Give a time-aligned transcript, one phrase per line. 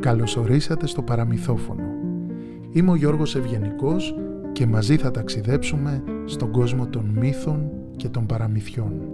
[0.00, 1.84] Καλωσορίσατε στο παραμυθόφωνο.
[2.72, 4.14] Είμαι ο Γιώργος Ευγενικός
[4.52, 9.08] και μαζί θα ταξιδέψουμε στον κόσμο των μύθων και των παραμυθιών.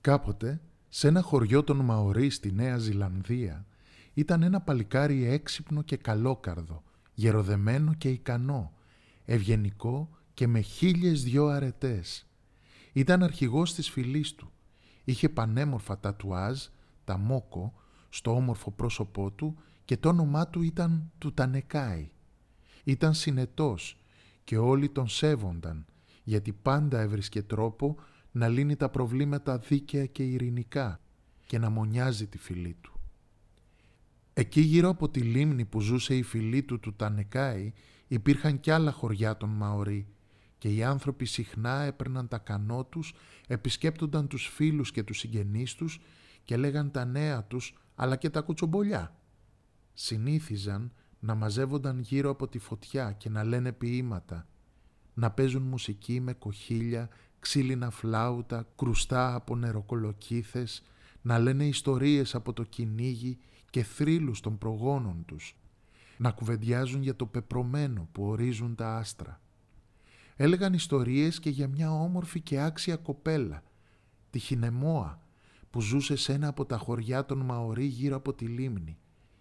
[0.00, 3.66] Κάποτε, σε ένα χωριό των Μαωρί στη Νέα Ζηλανδία,
[4.14, 6.82] ήταν ένα παλικάρι έξυπνο και καλόκαρδο,
[7.14, 8.72] γεροδεμένο και ικανό,
[9.24, 12.26] ευγενικό και με χίλιες δυο αρετές.
[12.92, 14.52] Ήταν αρχηγός της φυλής του.
[15.08, 16.64] Είχε πανέμορφα τατουάζ,
[17.04, 17.74] τα μόκο,
[18.08, 22.10] στο όμορφο πρόσωπό του και το όνομά του ήταν του Τανεκάη.
[22.84, 24.00] Ήταν συνετός
[24.44, 25.86] και όλοι τον σέβονταν
[26.24, 27.96] γιατί πάντα έβρισκε τρόπο
[28.32, 31.00] να λύνει τα προβλήματα δίκαια και ειρηνικά
[31.46, 33.00] και να μονιάζει τη φυλή του.
[34.32, 37.72] Εκεί γύρω από τη λίμνη που ζούσε η φυλή του του Τανεκάη
[38.08, 40.06] υπήρχαν κι άλλα χωριά των Μαωρί
[40.58, 43.14] και οι άνθρωποι συχνά έπαιρναν τα κανό τους,
[43.46, 46.00] επισκέπτονταν τους φίλους και τους συγγενείς τους
[46.44, 49.16] και λέγαν τα νέα τους αλλά και τα κουτσομπολιά.
[49.94, 54.46] Συνήθιζαν να μαζεύονταν γύρω από τη φωτιά και να λένε ποίηματα,
[55.14, 57.08] να παίζουν μουσική με κοχύλια,
[57.40, 60.82] ξύλινα φλάουτα, κρουστά από νεροκολοκύθες,
[61.22, 63.38] να λένε ιστορίες από το κυνήγι
[63.70, 65.56] και θρύλους των προγόνων τους,
[66.16, 69.40] να κουβεντιάζουν για το πεπρωμένο που ορίζουν τα άστρα.
[70.40, 73.62] Έλεγαν ιστορίες και για μια όμορφη και άξια κοπέλα,
[74.30, 75.22] τη Χινεμόα,
[75.70, 78.98] που ζούσε σε ένα από τα χωριά των Μαωρί γύρω από τη λίμνη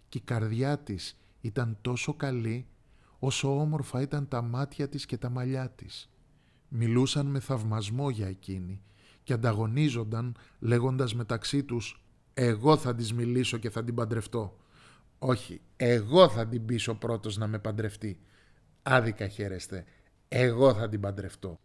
[0.09, 2.67] και η καρδιά της ήταν τόσο καλή
[3.19, 6.09] όσο όμορφα ήταν τα μάτια της και τα μαλλιά της.
[6.67, 8.81] Μιλούσαν με θαυμασμό για εκείνη
[9.23, 14.57] και ανταγωνίζονταν λέγοντας μεταξύ τους «Εγώ θα της μιλήσω και θα την παντρευτώ».
[15.19, 18.19] «Όχι, εγώ θα την πείσω πρώτος να με παντρευτεί».
[18.83, 19.85] «Άδικα χαίρεστε,
[20.27, 21.59] εγώ θα την παντρευτώ».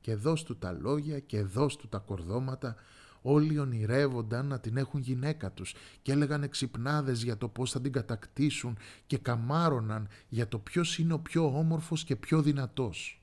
[0.00, 2.76] Και δώσ' του τα λόγια και δώσ' του τα κορδώματα
[3.22, 7.92] Όλοι ονειρεύονταν να την έχουν γυναίκα τους και έλεγαν εξυπνάδες για το πώς θα την
[7.92, 13.22] κατακτήσουν και καμάρωναν για το ποιος είναι ο πιο όμορφος και πιο δυνατός.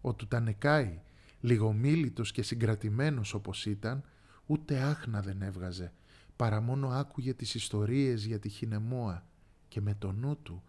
[0.00, 1.00] Ο Τουτανεκάη,
[1.40, 4.02] λιγομίλητος και συγκρατημένος όπως ήταν,
[4.46, 5.92] ούτε άχνα δεν έβγαζε,
[6.36, 9.26] παρά μόνο άκουγε τις ιστορίες για τη Χινεμόα
[9.68, 10.62] και με το νου του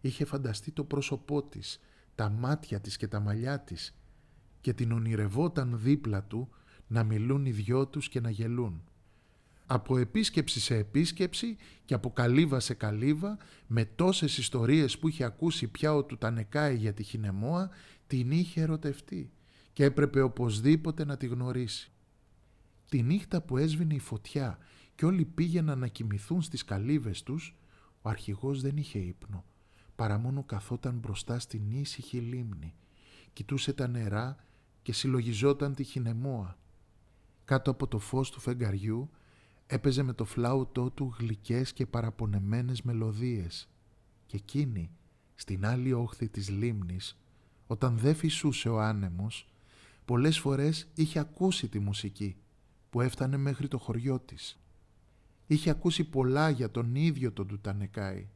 [0.00, 1.80] είχε φανταστεί το πρόσωπό της,
[2.16, 3.94] τα μάτια της και τα μαλλιά της
[4.60, 6.48] και την ονειρευόταν δίπλα του
[6.86, 8.82] να μιλούν οι δυο τους και να γελούν.
[9.66, 15.68] Από επίσκεψη σε επίσκεψη και από καλύβα σε καλύβα, με τόσες ιστορίες που είχε ακούσει
[15.68, 17.70] πια ο Τουτανεκάη για τη Χινεμόα,
[18.06, 19.30] την είχε ερωτευτεί
[19.72, 21.90] και έπρεπε οπωσδήποτε να τη γνωρίσει.
[22.88, 24.58] Τη νύχτα που έσβηνε η φωτιά
[24.94, 27.56] και όλοι πήγαιναν να κοιμηθούν στις καλύβες τους,
[28.02, 29.44] ο αρχηγός δεν είχε ύπνο,
[29.96, 32.74] παρά μόνο καθόταν μπροστά στην ήσυχη λίμνη,
[33.32, 34.36] κοιτούσε τα νερά
[34.82, 36.58] και συλλογιζόταν τη Χινεμόα.
[37.44, 39.10] Κάτω από το φως του φεγγαριού
[39.66, 43.68] έπαιζε με το φλάουτό του γλυκές και παραπονεμένες μελωδίες.
[44.26, 44.90] Και εκείνη
[45.34, 47.18] στην άλλη όχθη της λίμνης
[47.66, 49.48] όταν δεν φυσούσε ο άνεμος
[50.04, 52.36] πολλές φορές είχε ακούσει τη μουσική
[52.90, 54.60] που έφτανε μέχρι το χωριό της.
[55.46, 58.28] Είχε ακούσει πολλά για τον ίδιο τον Τουτανεκάη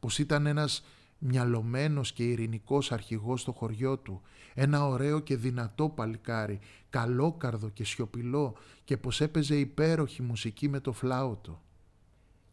[0.00, 0.82] πως ήταν ένας
[1.18, 4.22] μυαλωμένος και ειρηνικός αρχηγός στο χωριό του,
[4.54, 6.60] ένα ωραίο και δυνατό παλικάρι,
[6.90, 11.62] καλόκαρδο και σιωπηλό και πως έπαιζε υπέροχη μουσική με το φλάουτο.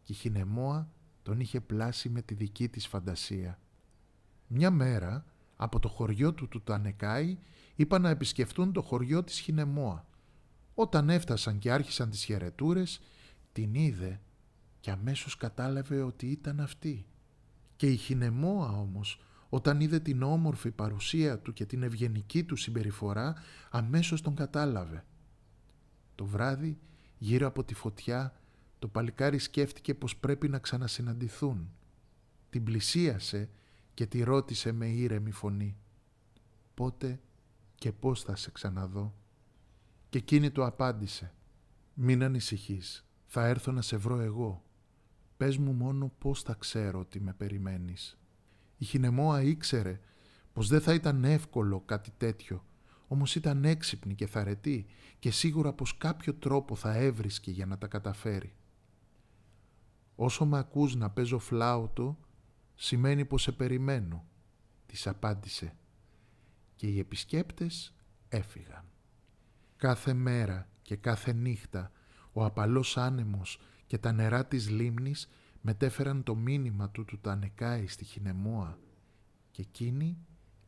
[0.02, 0.90] Και η Χινεμόα
[1.22, 3.58] τον είχε πλάσει με τη δική της φαντασία.
[4.46, 5.24] Μια μέρα
[5.56, 7.38] από το χωριό του του Τανεκάη
[7.76, 10.06] είπαν να επισκεφτούν το χωριό της Χινεμόα.
[10.74, 13.00] Όταν έφτασαν και άρχισαν τις χαιρετούρες,
[13.52, 14.20] την είδε
[14.80, 17.06] και αμέσως κατάλαβε ότι ήταν αυτή.
[17.76, 23.34] Και η Χινεμόα όμως, όταν είδε την όμορφη παρουσία του και την ευγενική του συμπεριφορά,
[23.70, 25.04] αμέσως τον κατάλαβε.
[26.14, 26.78] Το βράδυ,
[27.18, 28.40] γύρω από τη φωτιά,
[28.78, 31.70] το παλικάρι σκέφτηκε πως πρέπει να ξανασυναντηθούν.
[32.50, 33.48] Την πλησίασε
[33.94, 35.76] και τη ρώτησε με ήρεμη φωνή.
[36.74, 37.20] «Πότε
[37.74, 39.14] και πώς θα σε ξαναδώ»
[40.08, 41.34] και εκείνη του απάντησε
[41.94, 44.65] «Μην ανησυχείς, θα έρθω να σε βρω εγώ
[45.36, 48.18] Πες μου μόνο πώς θα ξέρω ότι με περιμένεις.
[48.76, 50.00] Η Χινεμόα ήξερε
[50.52, 52.64] πως δεν θα ήταν εύκολο κάτι τέτοιο,
[53.08, 54.86] όμως ήταν έξυπνη και θαρετή
[55.18, 58.54] και σίγουρα πως κάποιο τρόπο θα έβρισκε για να τα καταφέρει.
[60.14, 62.18] «Όσο με ακούς να παίζω φλάουτο,
[62.74, 64.24] σημαίνει πως σε περιμένω»,
[64.86, 65.76] της απάντησε.
[66.74, 67.94] Και οι επισκέπτες
[68.28, 68.84] έφυγαν.
[69.76, 71.92] Κάθε μέρα και κάθε νύχτα
[72.32, 75.28] ο απαλός άνεμος και τα νερά της λίμνης
[75.60, 78.78] μετέφεραν το μήνυμα του του Τανεκάη στη Χινεμόα
[79.50, 80.18] και εκείνη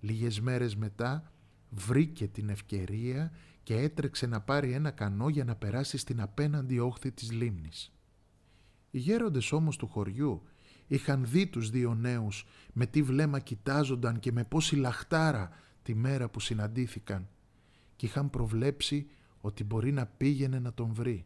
[0.01, 1.33] λίγες μέρες μετά
[1.71, 3.33] βρήκε την ευκαιρία
[3.63, 7.93] και έτρεξε να πάρει ένα κανό για να περάσει στην απέναντι όχθη της λίμνης.
[8.91, 10.43] Οι γέροντες όμως του χωριού
[10.87, 15.51] είχαν δει τους δύο νέους με τι βλέμμα κοιτάζονταν και με πόση λαχτάρα
[15.83, 17.29] τη μέρα που συναντήθηκαν
[17.97, 19.11] και είχαν προβλέψει
[19.41, 21.25] ότι μπορεί να πήγαινε να τον βρει.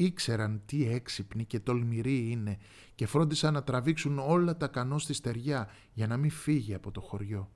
[0.00, 2.58] Ήξεραν τι έξυπνοι και τολμηροί είναι
[2.94, 7.00] και φρόντισαν να τραβήξουν όλα τα κανός στη στεριά για να μην φύγει από το
[7.00, 7.50] χωριό.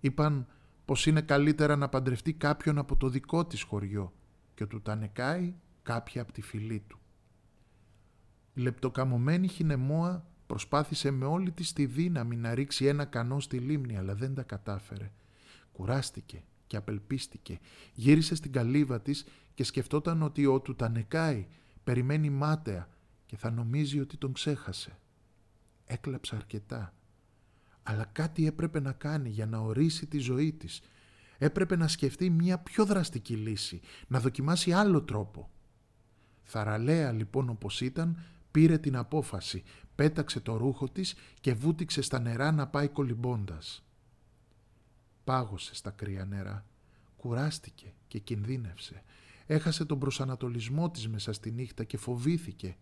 [0.00, 0.46] Είπαν
[0.84, 4.12] πως είναι καλύτερα να παντρευτεί κάποιον από το δικό της χωριό
[4.54, 6.98] και του τα νεκάει κάποια από τη φυλή του.
[8.54, 13.96] Η λεπτοκαμωμένη χινεμόα προσπάθησε με όλη της τη δύναμη να ρίξει ένα κανό στη λίμνη
[13.96, 15.12] αλλά δεν τα κατάφερε.
[15.72, 16.42] Κουράστηκε
[16.74, 17.58] και απελπίστηκε.
[17.94, 19.24] Γύρισε στην καλύβα της
[19.54, 21.46] και σκεφτόταν ότι ο του τα νεκάει,
[21.84, 22.88] περιμένει μάταια
[23.26, 24.98] και θα νομίζει ότι τον ξέχασε.
[25.86, 26.94] Έκλαψε αρκετά.
[27.82, 30.80] Αλλά κάτι έπρεπε να κάνει για να ορίσει τη ζωή της.
[31.38, 35.50] Έπρεπε να σκεφτεί μια πιο δραστική λύση, να δοκιμάσει άλλο τρόπο.
[36.42, 38.18] Θαραλέα λοιπόν όπως ήταν,
[38.50, 39.62] πήρε την απόφαση,
[39.94, 43.84] πέταξε το ρούχο της και βούτυξε στα νερά να πάει κολυμπώντας.
[45.24, 46.66] Πάγωσε στα κρύα νερά,
[47.16, 49.02] κουράστηκε και κινδύνευσε.
[49.46, 52.76] Έχασε τον προσανατολισμό της μέσα στη νύχτα και φοβήθηκε,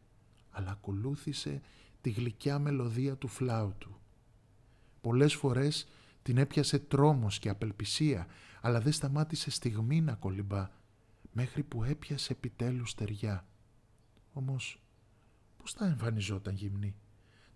[0.50, 1.61] αλλά ακολούθησε
[2.00, 3.97] τη γλυκιά μελωδία του φλάουτου.
[5.00, 5.87] Πολλές φορές
[6.23, 8.27] την έπιασε τρόμος και απελπισία,
[8.61, 10.71] αλλά δεν σταμάτησε στιγμή να κολυμπά,
[11.33, 13.47] μέχρι που έπιασε επιτέλους στεριά.
[14.33, 14.83] Όμως,
[15.56, 16.95] πώς θα εμφανιζόταν γυμνή;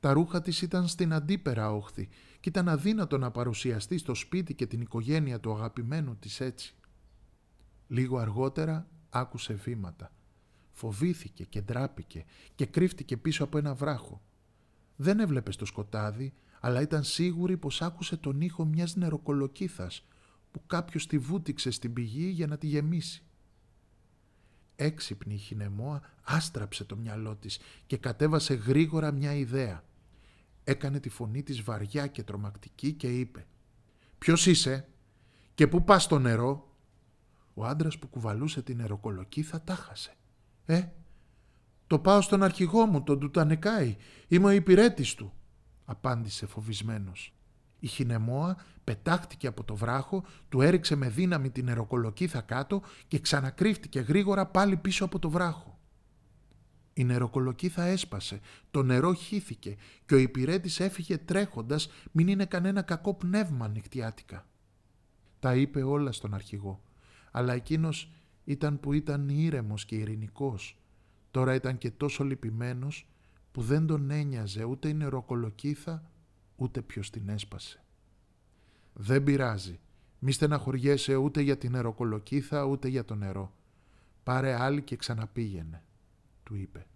[0.06, 2.08] Τα ρούχα της ήταν στην αντίπερα όχθη
[2.40, 6.74] και ήταν αδύνατο να παρουσιαστεί στο σπίτι και την οικογένεια του αγαπημένου της έτσι.
[7.88, 10.12] Λίγο αργότερα άκουσε βήματα.
[10.72, 12.24] Φοβήθηκε και ντράπηκε
[12.54, 14.22] και κρύφτηκε πίσω από ένα βράχο.
[14.96, 20.06] Δεν έβλεπε στο σκοτάδι, αλλά ήταν σίγουρη πως άκουσε τον ήχο μιας νεροκολοκύθας
[20.50, 23.22] που κάποιος τη βούτυξε στην πηγή για να τη γεμίσει.
[24.76, 29.84] Έξυπνη η χινεμόα άστραψε το μυαλό της και κατέβασε γρήγορα μια ιδέα.
[30.68, 33.46] Έκανε τη φωνή της βαριά και τρομακτική και είπε
[34.18, 34.88] «Ποιος είσαι
[35.54, 36.70] και πού πας στο νερό»
[37.54, 40.14] Ο άντρας που κουβαλούσε την νεροκολοκύθα τάχασε.
[40.66, 40.82] «Ε,
[41.86, 43.96] το πάω στον αρχηγό μου, τον Τουτανεκάη.
[44.28, 45.32] Είμαι ο υπηρέτης του»,
[45.84, 47.34] απάντησε φοβισμένος.
[47.78, 54.00] Η χινεμόα πετάχτηκε από το βράχο, του έριξε με δύναμη την νεροκολοκύθα κάτω και ξανακρύφτηκε
[54.00, 55.75] γρήγορα πάλι πίσω από το βράχο.
[56.98, 58.40] Η νεροκολοκύθα έσπασε,
[58.70, 59.76] το νερό χύθηκε
[60.06, 64.46] και ο υπηρέτης έφυγε τρέχοντας μην είναι κανένα κακό πνεύμα νυχτιάτικα.
[65.38, 66.82] Τα είπε όλα στον αρχηγό,
[67.30, 68.10] αλλά εκείνος
[68.44, 70.78] ήταν που ήταν ήρεμος και ειρηνικός.
[71.30, 73.08] Τώρα ήταν και τόσο λυπημένος
[73.52, 76.10] που δεν τον ένοιαζε ούτε η νεροκολοκύθα
[76.56, 77.84] ούτε ποιος την έσπασε.
[78.92, 79.78] Δεν πειράζει.
[80.18, 83.52] Μη στεναχωριέσαι ούτε για την νεροκολοκύθα ούτε για το νερό.
[84.22, 85.82] Πάρε άλλη και ξαναπήγαινε,
[86.46, 86.86] του είπε.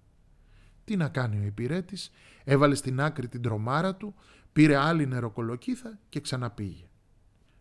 [0.85, 2.11] Τι να κάνει ο υπηρέτης,
[2.45, 4.15] έβαλε στην άκρη την τρομάρα του,
[4.53, 6.85] πήρε άλλη νεροκολοκύθα και ξαναπήγε.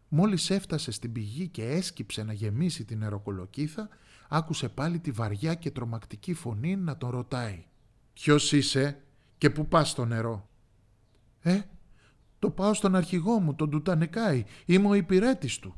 [0.09, 3.89] Μόλις έφτασε στην πηγή και έσκυψε να γεμίσει την νεροκολοκύθα,
[4.29, 7.65] άκουσε πάλι τη βαριά και τρομακτική φωνή να τον ρωτάει.
[8.13, 9.01] «Ποιος είσαι
[9.37, 10.49] και πού πας στο νερό»
[11.41, 11.61] «Ε,
[12.39, 14.43] το πάω στον αρχηγό μου, τον Τουτανεκάη.
[14.65, 15.75] Είμαι ο υπηρέτης του.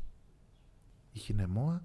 [1.12, 1.82] Η χινεμόα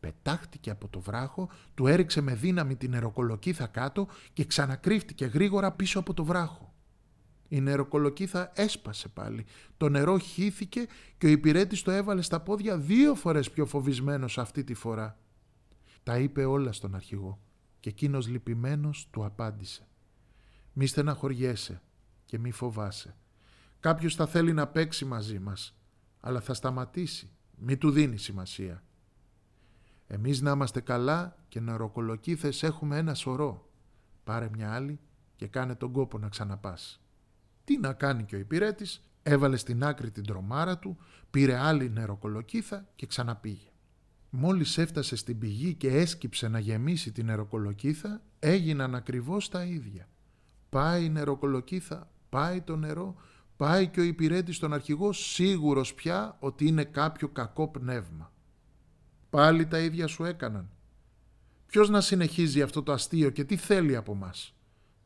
[0.00, 5.98] πετάχτηκε από το βράχο, του έριξε με δύναμη την νεροκολοκύθα κάτω και ξανακρύφτηκε γρήγορα πίσω
[5.98, 6.72] από το βράχο.
[7.48, 10.86] Η νεροκολοκύθα έσπασε πάλι, το νερό χύθηκε
[11.18, 15.18] και ο υπηρέτης το έβαλε στα πόδια δύο φορές πιο φοβισμένος αυτή τη φορά.
[16.02, 17.40] Τα είπε όλα στον αρχηγό
[17.80, 19.86] και εκείνος λυπημένος του απάντησε
[20.72, 21.82] «Μη στεναχωριέσαι
[22.24, 23.16] και μη φοβάσαι.
[23.80, 25.76] Κάποιος θα θέλει να παίξει μαζί μας,
[26.20, 27.30] αλλά θα σταματήσει.
[27.56, 28.82] Μη του δίνει σημασία.
[30.10, 33.70] Εμείς να είμαστε καλά και να ροκολοκύθες έχουμε ένα σωρό.
[34.24, 35.00] Πάρε μια άλλη
[35.36, 37.00] και κάνε τον κόπο να ξαναπάς.
[37.64, 40.96] Τι να κάνει και ο υπηρέτης, έβαλε στην άκρη την τρομάρα του,
[41.30, 43.70] πήρε άλλη νεροκολοκύθα και ξαναπήγε.
[44.30, 50.08] Μόλις έφτασε στην πηγή και έσκυψε να γεμίσει την νεροκολοκύθα, έγιναν ακριβώς τα ίδια.
[50.68, 53.16] Πάει η νεροκολοκύθα, πάει το νερό,
[53.56, 58.32] πάει και ο υπηρέτης στον αρχηγό σίγουρος πια ότι είναι κάποιο κακό πνεύμα.
[59.30, 60.70] Πάλι τα ίδια σου έκαναν.
[61.66, 64.54] Ποιος να συνεχίζει αυτό το αστείο και τι θέλει από μας;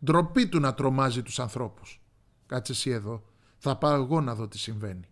[0.04, 2.00] Ντροπή του να τρομάζει τους ανθρώπους.
[2.46, 3.24] Κάτσε εσύ εδώ,
[3.58, 5.08] θα πάω εγώ να δω τι συμβαίνει.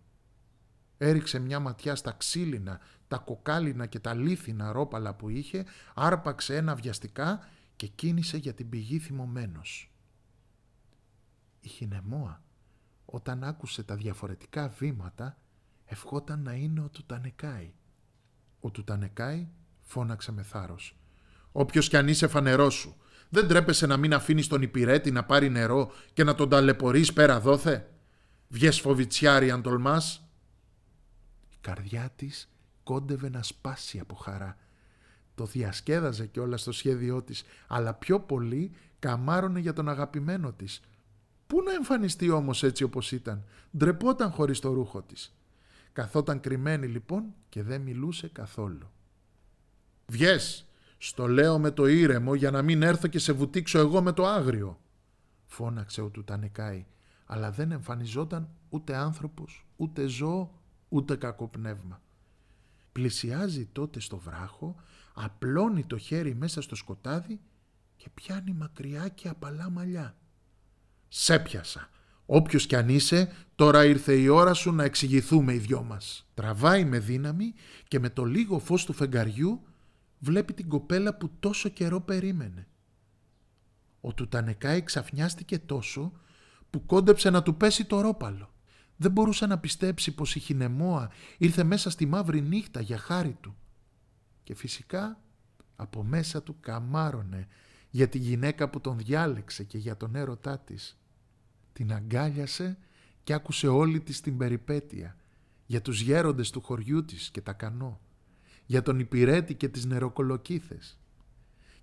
[0.97, 6.75] Έριξε μια ματιά στα ξύλινα, τα κοκάλινα και τα λίθινα ρόπαλα που είχε, άρπαξε ένα
[6.75, 9.91] βιαστικά και κίνησε για την πηγή θυμωμένος.
[11.59, 12.41] Η χινεμόα
[13.05, 15.37] όταν άκουσε τα διαφορετικά βήματα,
[15.85, 17.73] ευχόταν να είναι ο Τουτανεκάη.
[18.61, 19.47] Ο Τουτανεκάη
[19.81, 20.95] φώναξε με θάρρος.
[21.51, 22.95] «Όποιος κι αν είσαι φανερός σου,
[23.29, 27.39] δεν τρέπεσαι να μην αφήνεις τον υπηρέτη να πάρει νερό και να τον ταλαιπωρείς πέρα
[27.39, 27.89] δόθε.
[28.47, 30.25] Βγες φοβιτσιάρι αν τολμάς».
[31.49, 32.49] Η καρδιά της
[32.83, 34.57] κόντευε να σπάσει από χαρά.
[35.35, 40.81] Το διασκέδαζε και όλα στο σχέδιό της, αλλά πιο πολύ καμάρωνε για τον αγαπημένο της.
[41.47, 43.43] Πού να εμφανιστεί όμως έτσι όπως ήταν,
[43.77, 45.35] ντρεπόταν χωρίς το ρούχο της.
[45.93, 48.91] Καθόταν κρυμμένη λοιπόν και δεν μιλούσε καθόλου.
[50.07, 50.65] «Βγες,
[50.97, 54.25] στο λέω με το ήρεμο για να μην έρθω και σε βουτήξω εγώ με το
[54.25, 54.79] άγριο»,
[55.45, 56.85] φώναξε ο Τουτανεκάη,
[57.25, 62.01] αλλά δεν εμφανιζόταν ούτε άνθρωπος, ούτε ζώο, ούτε κακό πνεύμα.
[62.91, 64.75] Πλησιάζει τότε στο βράχο,
[65.13, 67.41] απλώνει το χέρι μέσα στο σκοτάδι
[67.95, 70.15] και πιάνει μακριά και απαλά μαλλιά.
[71.07, 71.89] «Σε πιασα.
[72.33, 76.27] Όποιος κι αν είσαι, τώρα ήρθε η ώρα σου να εξηγηθούμε οι δυο μας».
[76.33, 77.53] Τραβάει με δύναμη
[77.87, 79.61] και με το λίγο φως του φεγγαριού
[80.19, 82.67] βλέπει την κοπέλα που τόσο καιρό περίμενε.
[84.01, 86.11] Ο Τουτανεκάη ξαφνιάστηκε τόσο
[86.69, 88.53] που κόντεψε να του πέσει το ρόπαλο.
[88.95, 93.55] Δεν μπορούσε να πιστέψει πως η Χινεμόα ήρθε μέσα στη μαύρη νύχτα για χάρη του.
[94.43, 95.21] Και φυσικά
[95.75, 97.47] από μέσα του καμάρωνε
[97.89, 100.95] για τη γυναίκα που τον διάλεξε και για τον έρωτά της.
[101.73, 102.77] Την αγκάλιασε
[103.23, 105.15] και άκουσε όλη της την περιπέτεια
[105.65, 107.99] για τους γέροντες του χωριού της και τα κανό,
[108.65, 110.99] για τον υπηρέτη και τις νεροκολοκύθες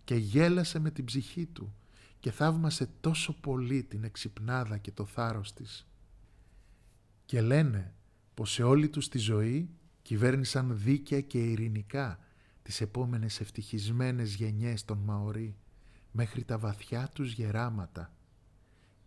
[0.04, 1.74] και γέλασε με την ψυχή του
[2.20, 5.86] και θαύμασε τόσο πολύ την εξυπνάδα και το θάρρος της.
[7.24, 7.94] Και λένε
[8.34, 9.70] πως σε όλη τους τη ζωή
[10.02, 12.18] κυβέρνησαν δίκαια και ειρηνικά
[12.62, 15.56] τις επόμενες ευτυχισμένες γενιές των Μαωρί
[16.12, 18.12] μέχρι τα βαθιά τους γεράματα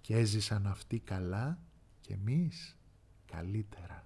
[0.01, 1.60] και έζησαν αυτοί καλά
[2.01, 2.77] και εμείς
[3.25, 4.05] καλύτερα.